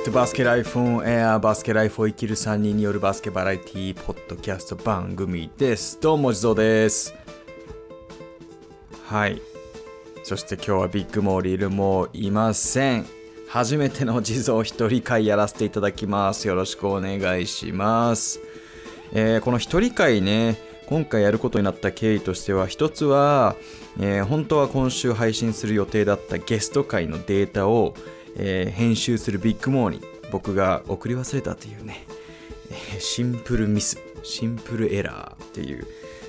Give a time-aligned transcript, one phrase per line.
[0.00, 6.00] back to バスケライフオンエアバスケライフを生きる3人によるバスケバラエティポッドキャスト番組です。
[6.00, 7.14] どうも地蔵です。
[9.06, 9.42] はい。
[10.22, 13.06] そして今日はビッグモーリルもいません。
[13.48, 16.48] 初めての地蔵一人会やらせていただきます。
[16.48, 18.40] よろしくお願いします、
[19.12, 20.56] えーこの一人会ね
[20.86, 23.54] 今回やることになった経緯としては一つは、
[24.00, 27.94] えー本当は今週配信する予定だったゲスト会のデータを、
[28.36, 32.06] えー編集するビッグモーに僕が送り忘れたというね、
[32.70, 35.86] えーシンプルミスシンプルエラーっていう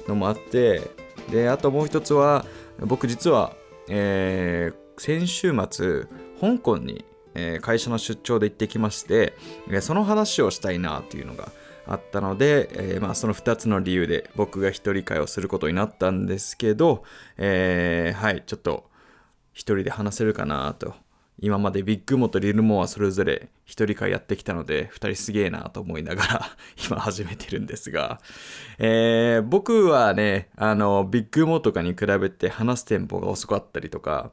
[0.07, 0.81] のもあって
[1.29, 2.45] であともう一つは
[2.79, 3.53] 僕実は、
[3.89, 6.03] えー先週末
[6.39, 9.33] 香港に、え会社の出張で行ってきまして、
[9.81, 11.51] その話をしたいなっていうのが
[11.87, 17.03] あったので、えまあ、その2つの理由で僕が一人会をすることになったんですけど、
[17.37, 18.91] えはいちょっと
[19.53, 20.93] 一人で話せるかなと
[21.41, 26.49] 今までビッグモとリルモアそれぞれ一人会やってきたので二人すげえなと思いながら
[26.87, 28.21] 今始めてるんですが、
[28.77, 34.31] えー僕はねあのビッグモとかに比べて話すテンポが遅かったりとか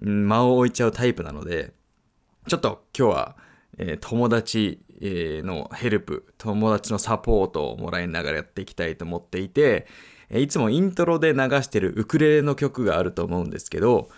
[0.00, 1.72] 間を置いちゃうタイプなので
[2.48, 3.36] ちょっと今日は、
[3.78, 9.86] えー友達のヘルプ、友達のサポートをもらいながらやっていきたいと思っていて、
[10.30, 14.08] いつもイントロで流してるウクレレの曲があると思うんですけど、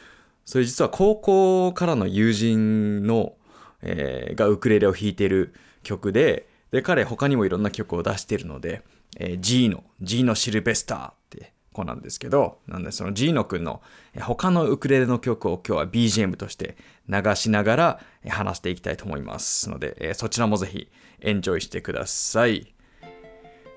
[0.45, 3.34] それ実は高校からの友人の、
[3.83, 8.83] えーがウクレレを弾いてる曲で、で、彼他にもいろんな曲を出してるので、
[9.17, 13.83] えー、G の、G のシルベスターって子なんですけど、なんでその G のくんの
[14.20, 16.77] 他のウクレレの曲を今日は BGM として
[17.08, 22.75] 流しながら話していきたいと思いますので、えーそちらもぜひエンジョイしてください。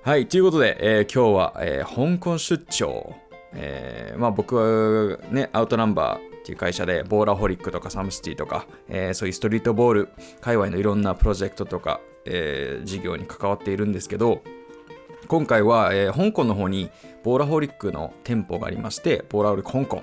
[0.03, 3.15] はい、ということで、えー今日は、えー香港出張。
[3.53, 10.09] えーまあ僕はね、アウトナンバーていう会社で、ボーラホリックとかサムシティとか、えーそういうストリートボール
[10.41, 14.41] 界隈のいろんなプロジェクトとか、えー事業に関わっているんですけど、
[15.27, 16.89] 今回は、えー香港の方に
[17.23, 20.01] ボーラホリックの店舗がありまして、ボーラホリック香港、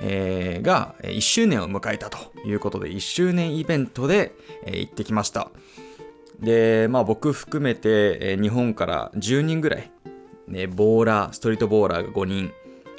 [0.00, 4.32] えーが1周年を迎えたということで、1周年イベントで、
[4.64, 5.50] えー行ってきました。
[6.40, 9.90] で、まあ僕含めて、えー日本から10人ぐらい、
[10.48, 12.50] ね、ボーラー、ストリートボーラーが5人、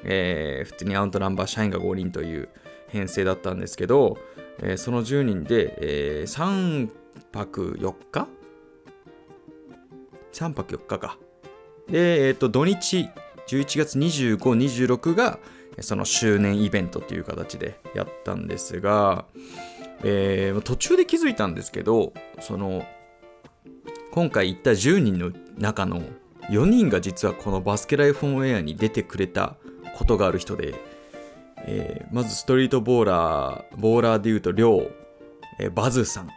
[0.03, 2.50] えー普通にアウトナンバー社員が5人という
[2.89, 4.17] 編成だったんですけど、
[4.61, 6.89] えーその10人で、え3
[7.31, 8.27] 泊4日
[10.33, 11.17] ?3 泊4日か。
[11.88, 13.09] で、えっ、と、土日、
[13.47, 15.39] 11月25、26が、
[15.81, 19.25] その周年イベントという形でやったんですが、
[20.03, 22.85] えー途中で気づいたんですけど、その、
[24.11, 26.01] 今回行った10人の中の
[26.50, 29.56] 4人が実はこのバスケライフオンエアに出てくれた
[29.95, 30.73] ことがある人で、
[31.66, 34.92] えーまずストリートボーラー、ボーラーで言うと、りょう、
[35.72, 36.30] バズさん、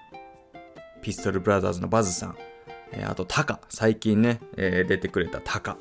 [1.01, 2.37] ピストルブラザーズのバズさん、
[2.93, 5.77] えーあとタカ、最近ね、えー出てくれたタカ。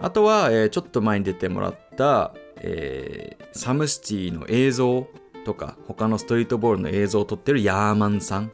[0.00, 5.06] あとは、えーちょっと前に出てもらった、えーサムシティの映像
[5.44, 8.52] とか、他のストリートボールの映像を撮ってるヤーマンさん。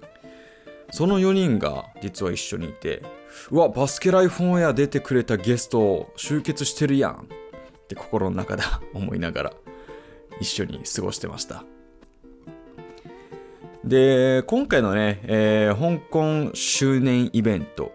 [0.93, 3.03] その4人が実は一緒にいて、
[3.50, 7.29] うわ、バスケライフオンエア出てくれたゲスト集結してるやん。
[7.29, 8.62] って心の中で
[8.95, 9.53] 思いながら。
[10.41, 11.65] 一緒に過ごしてました。
[13.84, 17.93] で、今回のね、えー香港周年イベント、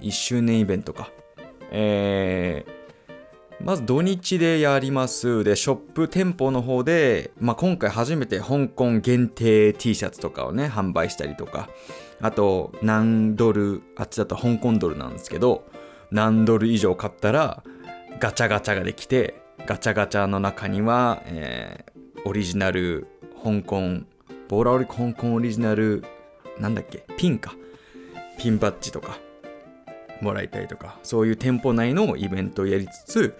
[0.00, 1.10] 1周年イベントか。
[1.70, 2.82] えー
[3.64, 5.44] まず土日でやります。
[5.44, 11.68] で、ショップ店舗の方で、まあ、今回初めて香港限定 T シャツとかをね、販売したりとか、
[12.20, 15.64] あと、何ドル、あっちだと香港ドルなんですけど、
[16.10, 17.62] 何ドル以上買ったら、
[18.18, 19.41] ガチャガチャができて、
[19.72, 21.92] ガチャガチャの中には、えー
[22.24, 23.08] オリジナル
[23.42, 24.02] 香港、
[24.48, 26.04] ボーラオリ香港オリジナル、
[26.60, 27.56] なんだっけ、ピンか。
[28.38, 29.18] ピンバッジとか、
[30.20, 33.34] もらいたりとか、そういう店舗内のイベントをやりつつ、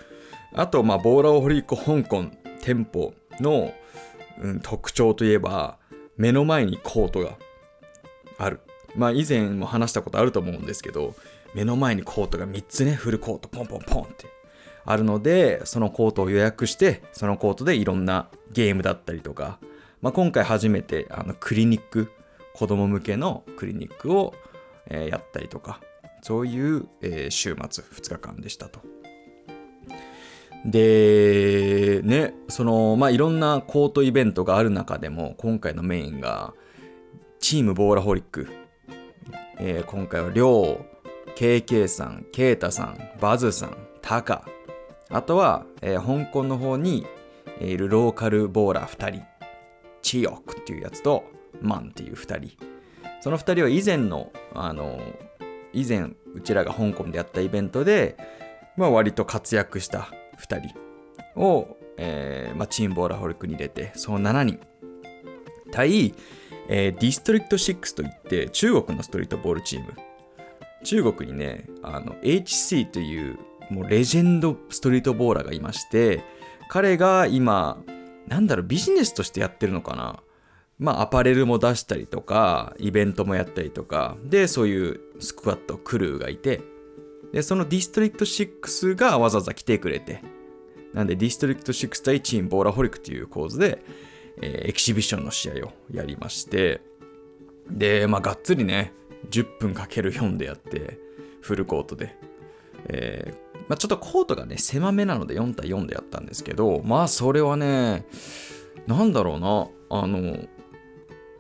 [0.55, 2.25] あと、まあ、ボーラオリック香港
[2.61, 3.73] 店舗の、
[4.41, 5.79] うん、特徴といえば、
[6.17, 7.37] 目の前にコートが
[8.39, 8.61] ある。
[8.97, 11.15] まあ、以前も話したことあると思うんですけど、
[11.55, 14.42] 目の前にコートが3つね、フルコートポンポンポンって
[14.85, 19.59] あるので、そのコートを予約して、そのコートでいろんなゲームだったりとか、
[20.01, 22.11] まあ、今回初めてあのクリニック、
[22.55, 24.35] 子供向けのクリニックを、
[24.89, 25.81] えーやったりとか、
[26.23, 28.81] そういう、えー週末2日間でしたと。
[30.65, 36.55] で、ね、その、まあ、いろんなコートイベントがある中でも、今回のメインが、
[37.41, 38.49] チームボーラホリック。
[39.59, 44.45] えー今回は、りょう、KK さん、ケイタさん、バズさん、タカ。
[45.13, 47.07] あとは、えー香港の方に
[47.61, 49.23] いるローカルボーラー2人。
[50.03, 51.25] チヨクっていうやつと、
[51.61, 52.73] マンっていう2人。
[53.23, 55.01] その2人は以前のあの
[55.73, 58.17] 以前うちらが香港でやったイベントで、
[58.77, 60.09] まあ、割と活躍した
[60.41, 64.61] 2人を、えーまあ、チームボーラホリックに入れてその7人
[65.71, 66.15] 対、
[66.69, 69.95] えーディストリクト6といって中国のストリートボールチーム
[70.85, 73.39] 中国にねあの HC という
[73.71, 76.23] もうレジェンドストリートボーラーがいまして
[76.69, 77.83] 彼が今
[78.29, 80.23] なんだろうビジネスとしてやってるのかな。
[80.79, 84.17] まあアパレルも出したりとかイベントもやったりとか。
[84.25, 86.63] でそういうスクワッドクルーがいて。
[87.33, 90.23] でそのディストリクト6がわざわざ来てくれて。
[90.95, 93.83] なんでディストリクト6対チームボーラホリックという構図で、
[94.41, 96.81] えーエキシビションの試合をやりまして。
[97.71, 98.93] でまあがっつりね
[99.31, 100.99] 10分かける4でやって
[101.41, 102.17] フルコートで、
[102.89, 108.05] えーまあ、ちょっとコートがね狭めなので4対4でやったんですけどまあそれはね
[108.87, 110.37] なんだろうなあの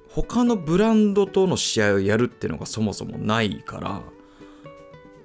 [0.09, 4.03] 他のブランドとの試合をやるっていうのがそもそもないから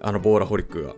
[0.02, 0.96] あのボーラホリックが。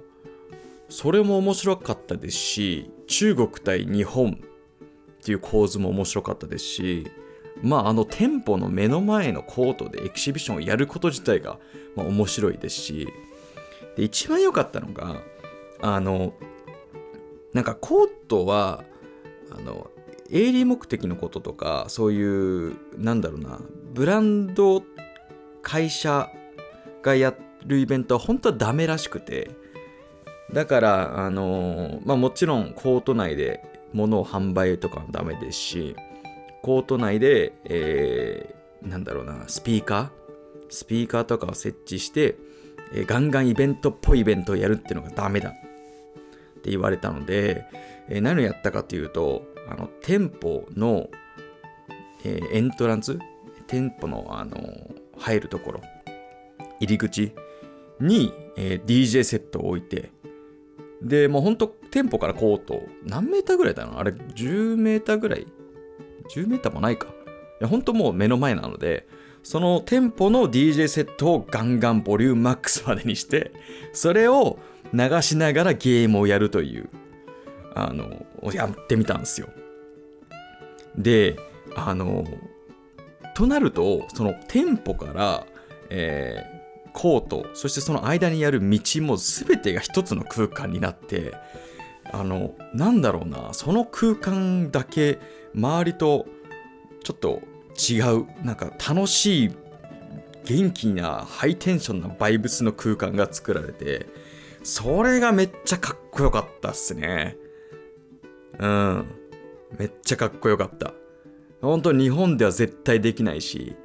[0.90, 7.08] それも面白かったですし中国対日本っていう構図も面白かったですし
[7.62, 11.60] まああの店舗の目の前のコートでエキシビションをやること自体が、
[11.96, 13.08] まあ、面白いですし
[14.00, 15.22] で一番良かったのが
[15.82, 16.34] あの
[17.54, 18.84] なんかコートは
[19.52, 19.92] あの
[20.32, 23.60] 営利目的のこととかそういうなんだろうな
[23.94, 24.84] ブランド
[25.62, 26.30] 会社
[27.02, 27.34] がや
[27.66, 29.52] るイベントは本当はダメらしくて
[30.54, 33.64] だからあのまあもちろんコート内で
[33.94, 35.96] 物を販売とかもダメですし
[36.62, 40.10] コート内で、えーなんだろうなスピーカー？
[40.70, 42.38] スピーカーとかを設置して、
[42.94, 45.50] えーガンガンイベントっぽいイベントをやるっていうのがダメだ。
[45.50, 47.66] って言われたので、
[48.10, 51.10] えー何をやったかというとあの店舗の、
[52.26, 53.18] えーエントランス
[53.68, 54.58] 店舗の、あの
[55.18, 55.82] 入るところ
[56.80, 57.34] 入り口
[58.00, 60.12] に、えー DJ セットを置いて
[61.02, 65.48] でもうほんと店舗からコート何メーターぐらいだろうあれ10メーターぐらい
[66.36, 67.08] ？10メーターもないか。
[67.08, 69.08] いやほんともう目の前なので
[69.50, 73.52] その店舗の DJ セットをガンガンボリュームマックスまでにして
[73.94, 74.60] それを
[74.94, 76.88] 流しながらゲームをやるという
[77.74, 79.50] あのやってみたんですよ。
[80.96, 81.36] で
[81.76, 82.26] あの
[83.36, 85.48] となるとその店舗から、
[85.90, 86.60] えー
[86.92, 91.34] コートそしてその間にやる道も全てが一つの空間になって
[92.12, 95.20] あのなんだろうなその空間だけ
[95.54, 96.26] 周りと
[97.04, 97.42] ちょっと
[97.80, 98.28] 違う。
[98.44, 99.52] なんか楽しい
[100.46, 104.08] 元気なハイテンションなバイブスの空間が作られて
[104.64, 107.38] それがめっちゃかっこよかったっすね。
[108.58, 109.06] うん。
[109.78, 110.94] めっちゃかっこよかった。
[111.62, 113.76] 本当日本では絶対できないし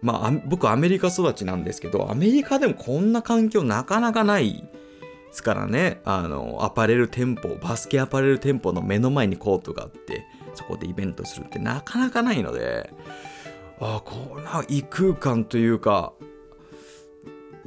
[0.00, 4.66] まああ僕アメリカ育ちなんですけどアメリカでもこんな環境なかなかないで
[5.32, 6.00] すからね。
[6.04, 10.24] あのアパレル店舗バスケアパレル店舗の目の前にコートがあって
[10.54, 12.92] そこでイベントするってなかなかないので
[13.80, 16.12] ああこんな異空間というか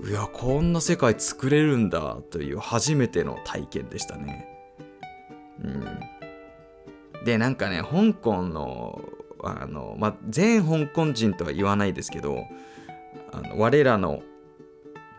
[0.08, 4.48] いやこんな世界作れるんだという初めての体験でしたね。
[5.64, 6.00] うん。
[7.24, 9.02] でなんかね香港の
[9.44, 12.46] あの、まあ、全香港人とは言わないですけど
[13.32, 14.22] あの我らの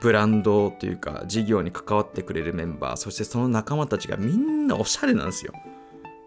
[0.00, 5.52] ブランドというか事業に関わってくれるメンバーそしてその仲間たちがみんなおしゃれなんですよ。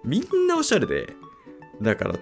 [0.04, 1.14] みんなおしゃれで
[1.82, 2.16] だから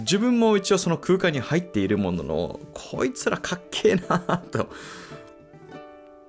[0.00, 4.18] 自分も一応その空間に入っているもののこいつらかっけえな
[4.50, 4.68] と。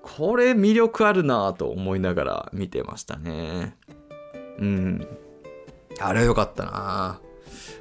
[0.02, 3.78] これ魅力あるなと思いながら見てましたね。
[4.60, 5.08] うん。
[6.00, 7.22] あれはよかったな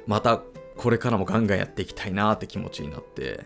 [0.07, 0.41] また
[0.77, 3.41] これからもガンガンやっていきたいなって気持ちになって。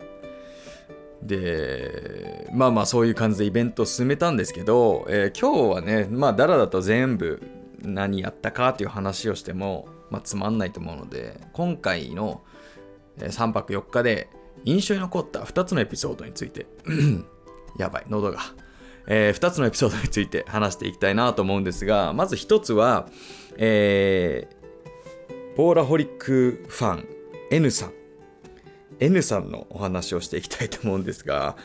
[1.23, 7.41] でまあまあそういう感じでイベントを進めたんですけど、えー今日はねまあだらだと全部
[7.81, 12.41] 何やったかっていう話をしても、まあ、つまんないと思うので今回の
[13.17, 14.29] 3泊4日で
[14.63, 16.67] 印象に残った2つのエピソードについて
[17.77, 18.39] やばい喉が、
[19.07, 23.07] え2つのエピソードについて話していきたいなと思うんですがまず1つは、
[23.57, 24.57] えー
[25.57, 27.07] ポーラホリックファン
[27.49, 27.93] N さん。
[28.99, 31.57] N さんのお話をしていきたいと思うんですが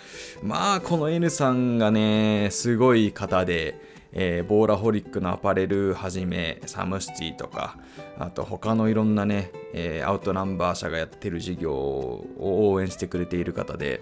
[0.42, 3.78] まあこの N さんがねすごい方で、
[4.12, 7.78] えーボーラホリックのアパレルはじめサムシティとか
[8.18, 14.00] あと他のいろんなね、えーアウトナンバー社がやってる事業を応援してくれている方で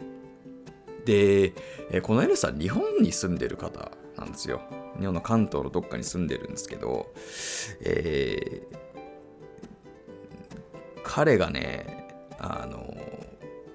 [1.05, 1.53] で、
[1.91, 4.61] えーこの N さん日本に住んでる方なんですよ。
[4.99, 7.13] 日本の関東のどっかに住んでるんですけど、
[7.83, 8.81] えー
[11.03, 12.07] 彼がね
[12.39, 12.95] あの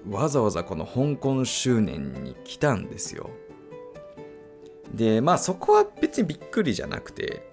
[0.08, 3.30] わざわざこの香港周年に来たんですよ。
[4.94, 7.50] でまあそこは別にびっくりじゃなくて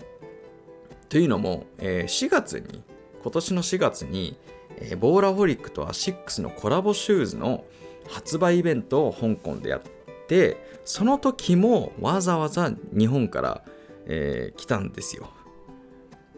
[1.09, 2.83] というのも、えー、4月に
[3.21, 4.37] 今年の4月に、
[4.77, 7.65] えー、ボーラホリックとアシックスのコラボシューズの
[8.09, 9.81] 発売イベントを香港でやっ
[10.27, 13.63] てその時もわざわざ日本から、
[14.05, 15.29] えー、来たんですよ。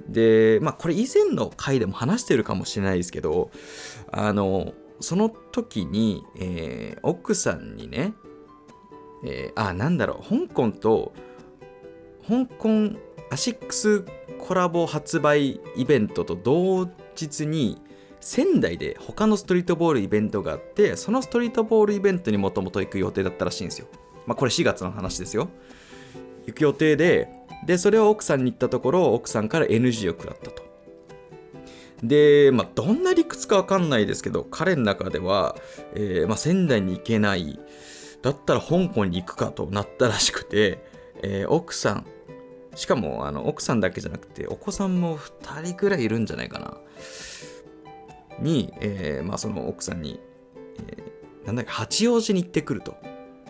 [0.07, 3.49] でまあこれ以前の回でも話してるかもしれないですけど
[4.11, 8.13] あのその時に、えー、奥さんにね、
[9.25, 10.47] えー、あなんだろう。
[10.47, 11.13] 香港と
[12.27, 12.91] 香港
[13.31, 14.05] アシックス
[14.39, 17.81] コラボ発売イベントと同日に
[18.19, 23.87] 仙台で他のストリートボールイベントがあってそのストリートボールイベントにもともと行く予定だったらしいんですよ。
[24.25, 25.49] まあこれ4月の話ですよ。
[26.45, 27.29] 行く予定で
[27.65, 30.63] でそれを奥さんに言ったところ奥さんから NG を食らったと。
[32.03, 35.55] で、まあ、どんな理屈かわかんないですけど彼の中では、
[35.95, 37.59] えーまあ、仙台に行けない。
[38.25, 40.83] だったら香港に行くかとなったらしくて、
[41.21, 42.07] えー、奥さん
[42.73, 46.75] しかもあの奥さんだけじゃなくてお子さんも2人ぐらいいるんじゃないかな。
[48.39, 50.19] に、えーまあ、その奥さんに、
[50.87, 52.97] えー、なんだっけ八王子に行ってくると。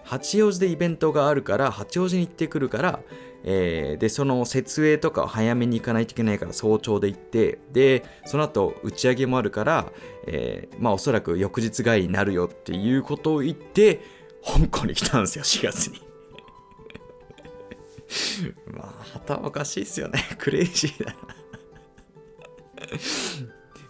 [0.03, 2.99] 八王子でイベントがあるから八王子に行ってくるから、
[3.45, 9.91] えー、でその設営とかを早めに行かないといけないから早朝で行ってでその後打ち上げもあるから、
[10.27, 14.01] えー、まあおそらく翌日帰りになるよっていうことを言って
[14.45, 16.01] 香港に来たんですよ4月に。
[18.71, 20.23] まあ、頭おかしいっすよね。
[20.37, 21.17] クレイジーだな。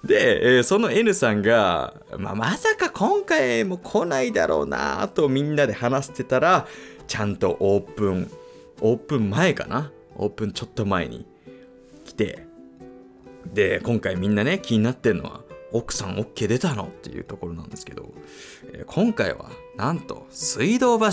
[0.04, 6.68] で、え、その N さんが、まあ、まさか今回も来ないだろうなとみんなで話してたら、
[7.08, 8.32] ちゃんとオープン、
[8.82, 9.92] オープン前かな？
[10.16, 11.26] オープンちょっと前に
[12.06, 12.46] 来て、
[13.54, 16.84] で、今回みんなね、気になってるのは、奥さん OK 出たの？
[16.84, 18.14] っていうところなんですけど、
[18.76, 21.10] えー、今回は、なんと、水道橋に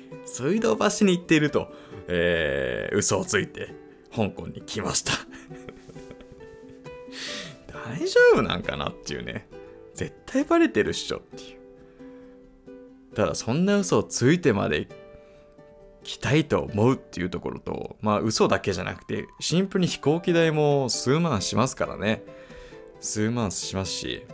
[0.24, 1.72] 水道橋に行っていると。
[2.08, 3.74] えー、嘘をついて
[4.14, 5.12] 香港に来ました。
[7.72, 9.46] 大丈夫なんかなっていうね。
[9.94, 11.58] 絶対バレてるっしょっていう。
[13.14, 14.88] ただそんな嘘をついてまで
[16.02, 22.24] 来たいと思うっていうところとまあ嘘だけじゃなくてシンプルに飛行機代も数万しますからね。
[23.00, 24.26] 数万しますし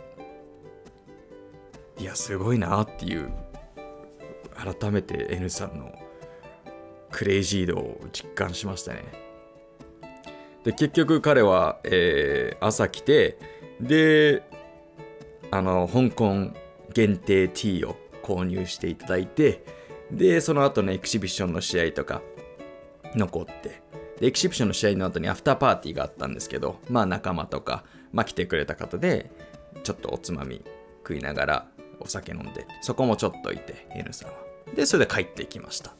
[1.99, 3.29] いやすごいなっていう
[4.55, 5.93] 改めて N さんの
[7.11, 9.03] クレイジー度を実感しましたね。
[10.63, 13.37] で結局彼は、えー、朝来て
[13.81, 14.43] で
[15.51, 16.51] あの香港
[16.93, 19.63] 限定 T を購入していただいて
[20.11, 22.21] でその後のエキシビションの試合とか
[23.15, 23.81] 残って
[24.19, 29.31] でエキシビションの試合の後にアフターパーティーがあったんですけどまあ仲間とか、まあ、来てくれた方で
[29.83, 30.61] ちょっとおつまみ
[31.03, 31.67] 食いながら
[31.99, 34.35] お酒飲んでそこもちょっといて N さんは。
[34.75, 35.93] でそれで帰ってきました。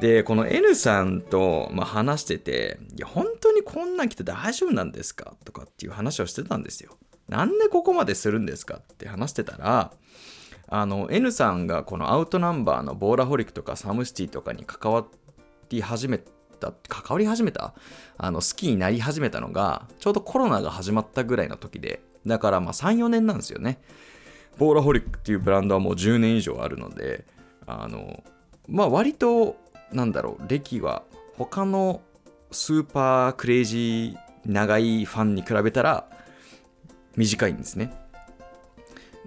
[0.00, 5.34] で、この N さんと、まあ、話してて、いや、本当にこんなん来て大丈夫なんですか？
[5.46, 6.98] とかっていう話をしてたんですよ。
[7.28, 8.76] なんでここまでするんですか？
[8.76, 9.92] って話してたら、
[10.68, 15.06] あの、N さんがこのアウトナンバーのボーラホリックとかサムシティとかに関わ
[15.70, 16.18] り始め
[16.60, 17.72] た、関わり始めた？
[18.18, 23.80] あの、好きになり始めたのが、ちょうどコロナが始まったぐらいの時で、だからまあ3、4年なんですよね。
[24.58, 27.24] ボーラホリックっていうブランドはもう10年以上あるので、
[27.66, 28.22] あの、
[28.68, 29.56] まあ割と
[29.92, 31.04] なんだろう歴は
[31.36, 32.00] 他の
[32.50, 36.08] スーパークレイジー長いファンに比べたら
[37.16, 37.92] 短いんですね。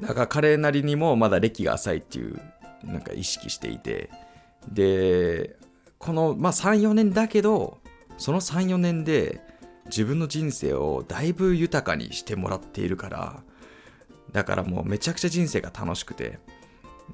[0.02, 2.40] だから彼なりにもまだ歴が浅いっていう
[2.84, 4.10] なんか意識していて。
[4.68, 5.56] で
[5.98, 7.80] この、まあ、34年だけど
[8.18, 9.42] その34年で
[9.86, 13.44] 自分の人生をだいぶ豊かにしてもらっているから
[14.32, 16.40] だからもうめちゃくちゃ人生が楽しくて。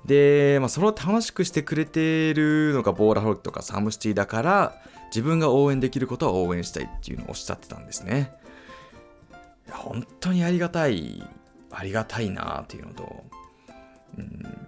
[0.05, 4.75] で、まあ、それを楽しくしてくれてるのがボーラホルとかサムシティだから
[5.07, 8.34] 自分が応援できることは応援したいっていうのをおっしゃってたんですね。
[9.72, 11.24] 本当にありがたい
[11.72, 13.24] ありがたいなっていうのと、
[14.17, 14.67] うん、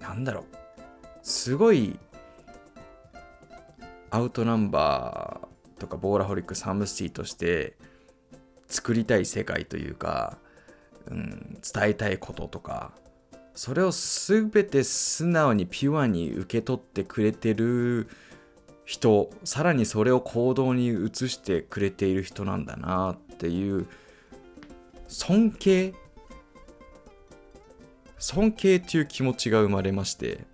[0.00, 0.44] なんだろう。
[1.22, 1.98] すごい
[4.10, 7.76] アウトナンバーとかボーラホリックサムシティとして
[8.66, 10.38] 作りたい世界というか、
[11.14, 12.92] ん、伝えたいこととか
[13.54, 18.08] それを全て素直にピュアに受け取ってくれてる
[18.84, 23.86] 人さらにそれを行動に移してくれている人なんだなっていう
[25.08, 25.94] 尊敬
[28.18, 30.46] 尊敬っていう気持ちが生まれまして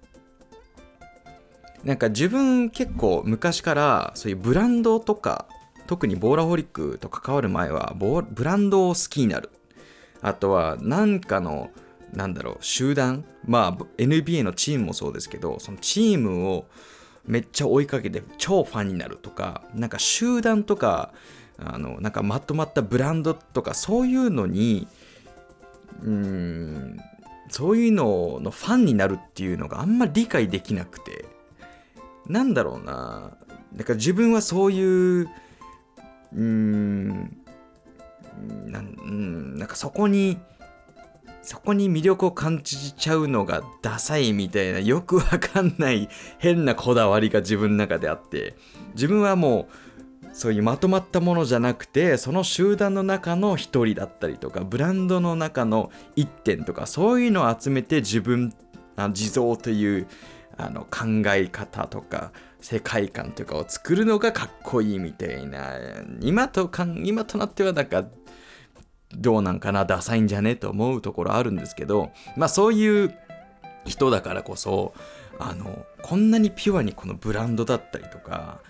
[1.85, 5.47] なんか自分結構昔からそういうブランドとか
[5.87, 9.51] 特にボーラホリックと関わる前はブランドを好きになる。
[10.25, 11.71] あとは何かの
[12.13, 13.25] なんだろう集団。
[13.47, 16.67] まあ NBA のチームもそうですけどそのチームを
[17.27, 21.13] めっちゃ追いかけて超ファンになるとかなんか集団とか
[21.59, 24.89] あのなんかまとまったブランドとかそういうのに
[26.03, 27.01] うーん
[27.51, 31.27] そういうののファンになるっていうのがあんまり理解できなくて。
[32.27, 33.37] なんだろうな。
[33.75, 35.29] なんか自分はそういう
[36.35, 37.44] うん
[38.67, 40.39] なんなんかそこに
[41.43, 48.55] そこに魅力を感じちゃうのがダサいみたいなよくわかんない変なこだわりが自分の中であって
[48.95, 49.69] 自分はも
[50.23, 58.53] うそういうまとまったものじゃなくてその集団の中の一人だったりとかブランドの中の一点とかそういうのを集めて自分
[58.97, 60.09] あ地蔵という
[60.57, 65.75] あの考え方とか世界観とかを作るのがかっこいいみたいな
[66.21, 68.05] 今とか今となってはなんか
[69.17, 70.57] どうなんかなダサいんじゃね？
[70.57, 73.15] と思うところあるんですけどまあそういう
[73.85, 74.95] 人だからこそ
[75.39, 78.61] あのこんなにピュアにこのブランドだったりとか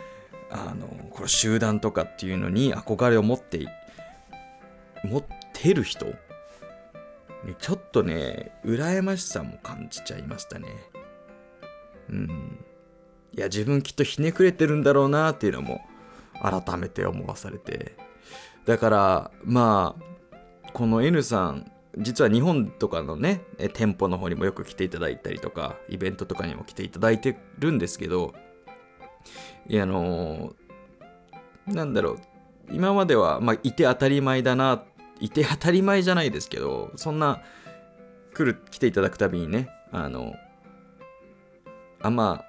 [0.51, 3.67] あのこの集団とかっていうのに憧れを持って
[5.05, 6.07] 持ってる人
[7.59, 10.69] ちょっとね羨ましさも感じちゃいましたね。
[12.09, 12.59] うん。
[13.37, 15.81] いや自分きっとひねくれてるんだろうなっていうのも
[16.41, 17.97] 改めて思わされて。
[18.65, 20.14] だからまあ
[20.73, 23.43] この N さん実は日本とかのね
[23.73, 28.35] 店舗の方にもよく来ていただいたりとかイベントとかにも来ていただいてるんですけど
[29.69, 30.55] いやあの
[31.67, 32.19] なんだろう
[32.73, 34.85] 今までは、まあ、いて当たり前だな
[35.21, 37.43] いて当たり前じゃないですけどそんな
[38.35, 40.35] 来る来ていただくたびにねあの
[42.03, 42.45] あんま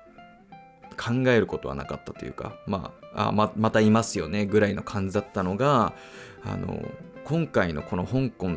[0.98, 5.94] 考えることはなかったというかまああままたいますよねぐらいの感じだったのが
[6.44, 6.82] あの
[7.25, 8.50] 今回のこの香港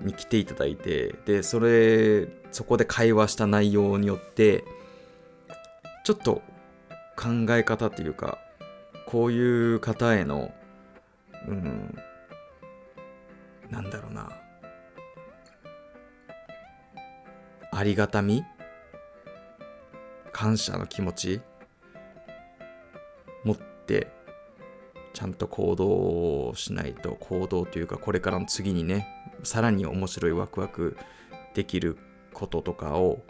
[0.00, 4.64] に来ていただいてでそれそこで会話した内容によって
[6.04, 6.42] ちょっと
[7.16, 8.38] 考え方というか
[9.06, 10.52] こういう方への
[11.46, 11.96] うん
[13.70, 14.28] なんだろうな
[17.70, 18.42] ありがたみ
[20.32, 21.40] 感謝の気持ち
[23.44, 24.15] 持って
[25.16, 29.08] ちゃんと行動しないと行動というかこれからの次にね
[29.44, 30.98] さらに面白いワクワク
[31.54, 31.96] できる
[32.34, 33.22] こととかを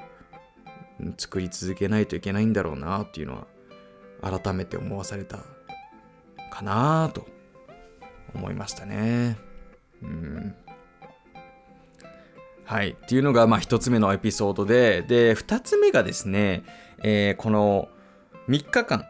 [1.16, 3.46] 作り続けないといけないんだろうなっていうの
[4.20, 5.38] は改めて思わされた
[6.50, 7.24] かなと
[8.34, 9.38] 思いましたね。
[10.02, 10.56] うん
[12.64, 12.96] はい。
[13.00, 16.64] っていうのが、まあ、一つ目のエピソードで、で、二つ目がですね、
[17.04, 17.88] えー、この
[18.48, 19.06] 3日間、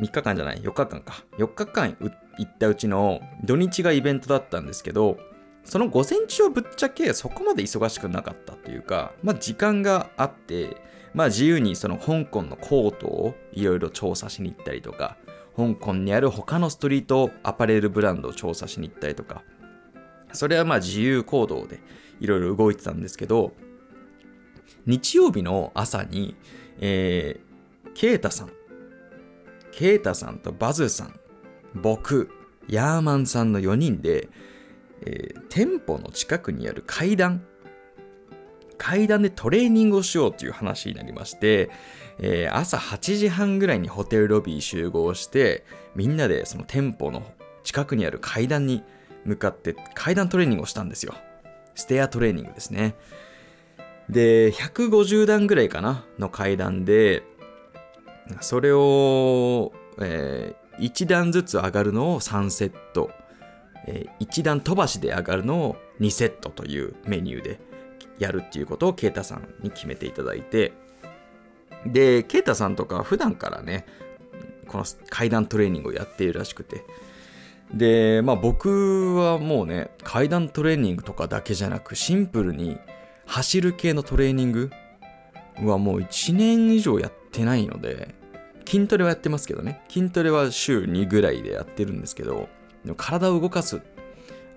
[0.00, 1.24] 3日間じゃない、4日間か。
[1.38, 1.96] 4日間
[2.38, 5.18] 行ったうちの土日がイベントだったんですけど、
[5.64, 10.76] その午前中はぶっちゃけそこまで忙しくなかったというか、まあ時間があって、
[11.14, 15.16] まあ自由にその香港のコートをいろいろ調査しに行ったりとか、
[15.56, 19.42] 香港にある他のストリートアパレルブランドを調査しに行ったりとか、
[20.32, 21.80] それはまあ自由行動で
[22.20, 23.52] いろいろ動いてたんですけど、
[24.86, 26.36] 日曜日の朝に、
[26.80, 28.50] えー、ケイタさん、
[29.72, 31.20] ケイタさんとバズーさん、
[31.74, 32.30] 僕、
[32.68, 34.28] ヤーマンさんの4人で、
[35.02, 37.44] えー、店舗の近くにある階段、
[38.76, 41.70] 階段でトレーニングをしようという話になりまして、
[42.18, 47.22] えー、朝8時半ぐらいにホテルロビー集合して、みんなでその店舗の
[47.64, 48.82] 近くにある階段に
[49.24, 51.14] 向かって階段トレーニングをしたんですよ。
[51.74, 52.94] ステアトレーニングですね。
[54.08, 57.22] で、150段ぐらいかなの階段で、
[58.40, 63.10] それを、えー、1段ずつ上がるのを3セット、
[63.86, 67.60] えー、1段飛ばしで上がるのを2セットというメニューで
[68.18, 70.72] やるっていうことをケイタさんに決めていただいて。
[71.86, 73.86] でケイタさんとか普段からね
[74.66, 76.84] この階段トレーニングをやっているらしくて。
[77.72, 82.78] でまあ僕はもうね階段トレーニングとかだけじゃなくシンプルに
[83.26, 84.70] 走る系のトレーニング
[85.62, 88.14] はもう1年以上やってないので
[88.68, 89.80] 筋トレはやってますけどね。
[89.88, 92.50] 筋トレは週2ぐらいでやってるんですけど
[92.84, 93.80] でも体を動かす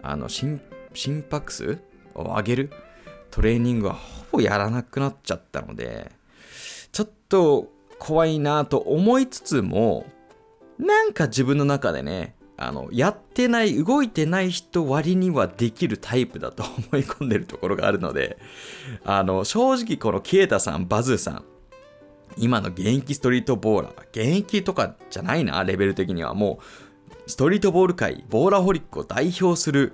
[0.03, 0.59] あの心
[0.93, 1.79] 心拍数
[2.13, 2.71] を上げる
[3.29, 6.11] トレーニングはほぼやらなくなっちゃったので
[6.91, 10.05] ちょっと怖いなと思いつつも
[10.77, 18.37] なんか自分の中でねあのやってない動いてない人割にはできるタイプだと思い込んでるところがあるので
[19.05, 21.45] あの正直このケイタさんバズーさん
[22.37, 26.33] 今の現役ストリートボーラー、現役とかじゃないな、レベル的には。
[26.33, 26.59] も
[27.27, 29.93] う、ストリートボール界、ボーラホリックを代表する、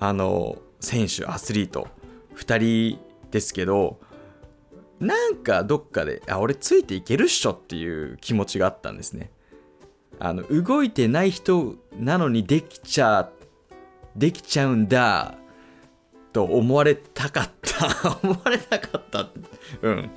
[0.00, 1.88] あの、選手、アスリート、
[2.36, 3.98] 2人ですけど
[5.00, 9.32] なんかどっかであ俺ついていけるっしょっていう気持ちがあったんですね。
[10.20, 13.28] あの動いてない人なのにできちゃ
[14.14, 15.34] できちゃうんだ
[16.32, 18.20] と思われたかった。
[18.22, 19.28] 思われたかった
[19.82, 20.10] うん。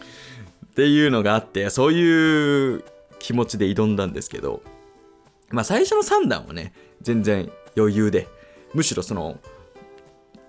[0.76, 2.84] っていうのがあってそういう
[3.18, 4.62] 気持ちで挑んだんですけど
[5.50, 8.28] まあ最初の3段はね全然余裕で
[8.74, 9.40] むしろその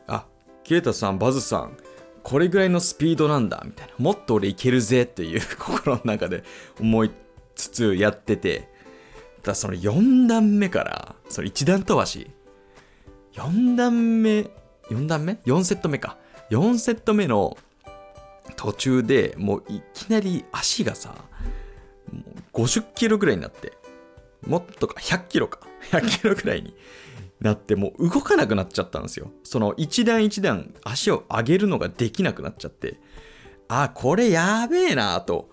[0.08, 0.26] あ
[0.64, 1.76] ケイタさんバズさん
[2.24, 6.42] これぐらいのスピードなんだみたいなもっと俺いけるぜっていう 心の中で
[6.80, 7.12] 思い
[7.54, 8.68] つつやってて
[9.42, 12.28] ただその4段目からその1段飛ばし
[13.34, 14.50] 4段目
[14.90, 16.16] 4段目 ?4 セット目か
[16.50, 17.56] 4セット目の
[18.54, 21.14] 途中でもういきなり足がさ
[22.52, 23.72] 50キロぐらいになって
[24.46, 25.60] もっとか100キロか。
[25.90, 26.74] 100キロぐらいに
[27.40, 29.30] なってもう動かなくなっちゃったんですよ。
[29.44, 32.98] その一段一段足を上げるのができなくなっちゃって
[33.68, 35.48] あこれやべえなと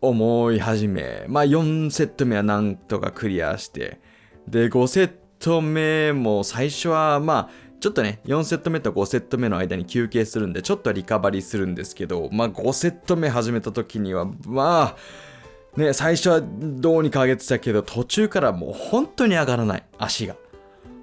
[0.00, 1.24] 思い始め。
[1.28, 4.00] まあ4セット目はなんとかクリアして
[4.46, 20.36] で5セット目も最初はまあちょっとね4セット目と5セット目の間に休憩するんでちょっとリカバリーするんですけどまあ5セット目始めた時にはまあね、最初はどうにか上げてたけど、途中からもう本当に上がらない、足が。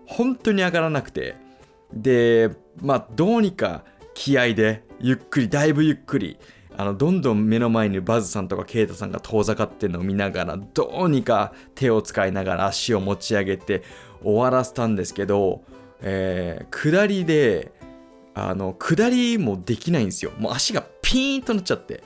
[0.07, 1.35] 本当に上がらなくて。
[1.93, 2.49] で、
[2.81, 6.39] まあ、どうにか気合で、ゆっくり、だいぶゆっくり、
[6.77, 13.83] あの、どんどん目の前にバズさんとかケイタさんが遠ざかってるのを見ながら、どうにか手を使いながら足を持ち上げて
[14.23, 15.65] 終わらせたんですけど、
[16.01, 17.71] えー、下りで、
[18.33, 20.31] あの、下りもできないんですよ。
[20.37, 22.03] もう足がピーンとなっちゃって。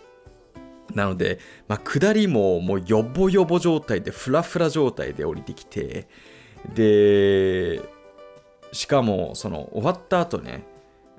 [0.94, 6.08] なので、まあ、下りももうヨボヨボ状態でフラフラ状態で降りてきて
[6.74, 7.82] で
[8.72, 10.64] しかもその終わった後ね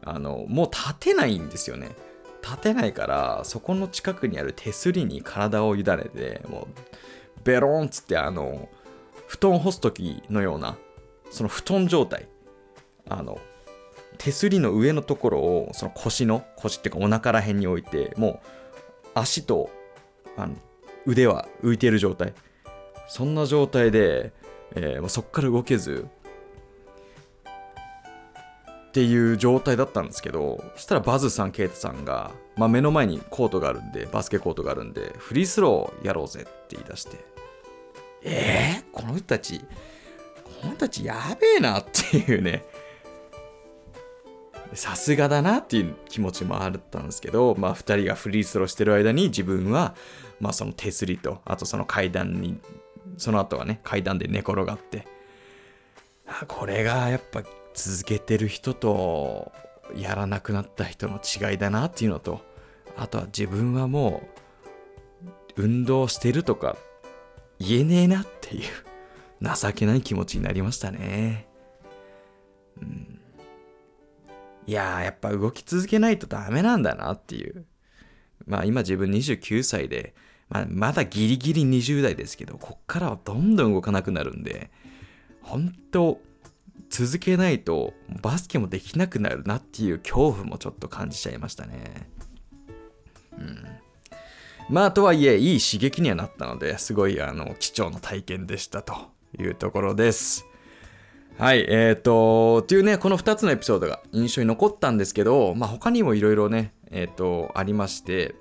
[0.03, 1.91] あのもう立てないんですよね
[2.43, 8.69] 立てないからそこの近くにある手すりに体を委ねてもうベロンっつってあの
[9.27, 10.79] 布団干す時のような
[11.31, 12.29] その布団状態
[13.09, 13.38] あの
[14.19, 18.40] 手すりの上のところをその腰の腰っていうかお腹ら辺に置いても
[19.05, 19.71] う足と
[20.37, 20.55] あの
[21.05, 22.35] 腕は浮いている状態。
[23.09, 24.33] そんな状態で、
[24.75, 26.09] えー、そっから動けず
[28.88, 37.19] っていう状態だったんですけどそしたらバズさんケイトさんが、まあ、目の前にコートがあるんでバスケコートがあるんでフリースローやろうぜって言い出して。
[38.29, 39.66] えー、この人たちこ
[40.64, 42.64] の人たちやべえなっていうね。
[44.74, 49.94] さすがだなっていう気持ちもあったんですけど、まあ、2人がフリースローしてる間に自分は、
[50.40, 52.59] まあ、その手すりとあとその階段に
[53.16, 55.07] その後はね階段で寝転がって
[56.48, 57.42] これがやっぱ
[57.74, 59.52] 続けてる人と
[59.94, 62.40] やらなくなった人の違いだなっていうのと
[62.96, 64.29] あとは自分はも
[65.57, 66.76] う運動してるとか
[67.59, 68.62] 言えねえなっていう
[69.42, 71.46] 情けない気持ちになりましたね。
[72.81, 73.15] うん
[74.66, 77.64] いやー、やっぱ動き続けないとダメなんだなっていう。
[78.46, 80.14] まあ今自分29歳で、
[80.48, 84.70] まあ、まだギリギリ20代ですけど、こっからはどんどん動かなくなるんで、
[85.42, 86.20] 本当
[86.90, 92.09] 続けないとバスケもできなくなるなっていう恐怖もちょっと感じちゃいましたね。
[93.38, 93.64] うん。
[94.68, 98.94] まあとはいえ、いい刺激にはなったので、すごいあの貴重な体験でしたと
[99.38, 100.44] いうところです。
[101.38, 108.35] はい、えっ、ー、と、っていうね、この2つのエピソードが印象に残ったんですけど、まあ、他にもいろいろね、えっ、ー、と、ありまして、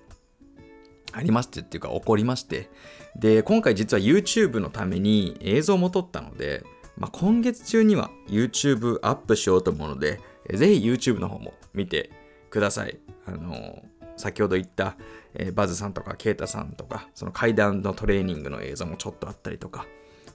[1.11, 2.69] ありましてっていうか起こりまして、
[3.17, 6.63] で、今回実は YouTube のために映像も撮ったので、
[6.97, 10.21] まあ、今月中には YouTube アップしようと思うので、
[10.53, 12.11] ぜひ YouTube の方も見て
[12.49, 12.97] ください。
[13.25, 13.83] あの、
[14.15, 14.95] 先ほど言った、
[15.33, 19.85] えー、バズさんとかケイタさんとか、その階段のトレーニングの映像もちょっとあったりとか、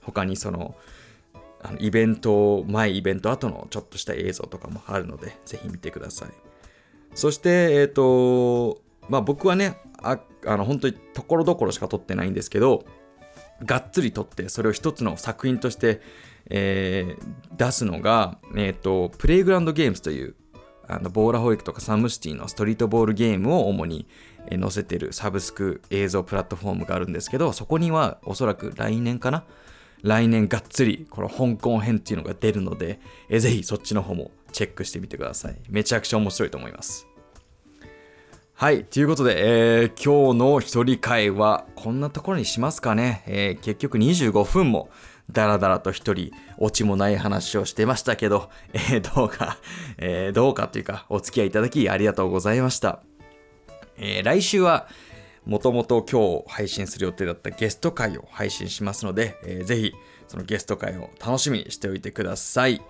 [0.02, 0.74] 他にその、
[1.62, 6.28] あのイベント前イベント後のちょっとした映像とかもあるのでぜひ見てください。
[7.14, 12.84] そしてえっ、ー、とまあ僕はねああの本当にところどころしか撮ってないんですけど
[13.64, 16.00] がっつり撮ってそれを一つの作品として、
[16.48, 20.34] えー、出すのが、えーと、プレイグラウンドゲームズという
[20.88, 24.08] あのボーラホイックとかサムシティのストリートボールゲームを主に
[24.50, 29.44] 載せてるサブスク映像プラットフォームがあるんですけどそこにはおそらく来年かな
[30.02, 35.56] 来年がっつりこの香港編っていうのが出るので、えぜひそっちの方もチェックしてみてください。
[35.68, 37.06] めちゃくちゃ面白いと思います。
[38.54, 38.84] はい。
[38.84, 43.22] ということで、えー、今日の一人会はこんなところにしますかね。
[43.26, 44.90] えー、結局25分も
[45.32, 49.58] だらだらと一人、オチもない話をしてましたけど、えー、どうか、
[49.96, 53.00] えー、どうかというか、お付き合いいただきありがとうございました。
[53.96, 54.88] えー、来週は、
[55.50, 59.92] もともと今日配信する予定だったゲスト会を配信しますので、えー、ぜひ
[60.28, 62.80] そのゲスト会を楽しみにしておいてください。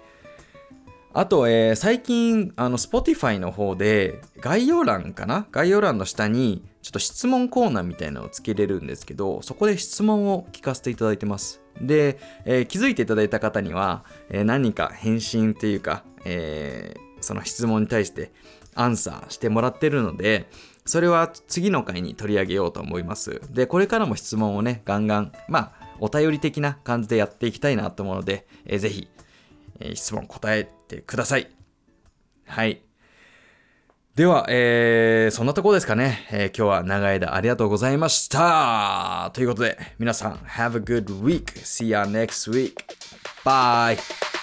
[1.15, 5.47] あと、えー、最近、あの、Spotify の方で、概要欄かな？
[5.51, 11.63] 概要欄の下に、ちょっと質問コーナーみたいなのをつけれるんですけど、そこで質問を聞かせていただいてます。
[11.81, 18.33] で、えー、気づいていただいた方には、えー、何か返信っていうか、えー、その質問に対して
[18.75, 20.51] アンサーしてもらってるので、
[20.87, 23.41] それは次の回に取り上げようと思います。
[23.51, 29.09] で、これからも質問をね、ガンガン、まあ、お便り的な感じでやっていきたいなと思うので、えー、ぜひ、
[29.79, 31.51] えー、質問答えてください。
[32.47, 32.83] はい。
[34.17, 39.31] では、えー、そんなところですかね、えー、今日は長い間ありがとうございました。
[39.35, 41.45] ということで、皆さん、Have a good week.
[41.63, 42.75] See you next week.
[43.45, 44.40] Bye.